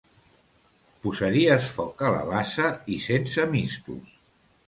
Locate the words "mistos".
3.55-4.19